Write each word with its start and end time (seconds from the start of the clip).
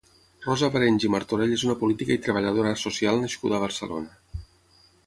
Rosa 0.45 0.69
Barenys 0.75 1.05
i 1.09 1.11
Martorell 1.15 1.53
és 1.57 1.65
una 1.69 1.77
política 1.83 2.17
i 2.17 2.21
treballadora 2.29 2.75
social 2.87 3.23
nascuda 3.27 3.61
a 3.61 3.65
Barcelona. 3.67 4.43